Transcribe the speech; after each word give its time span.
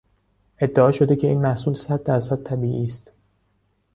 ادعا 0.59 0.91
شده 0.91 1.15
که 1.15 1.27
این 1.27 1.41
محصول 1.41 1.75
صد 1.75 2.03
در 2.03 2.19
صد 2.19 2.43
طبیعی 2.43 2.85
است. 2.85 3.11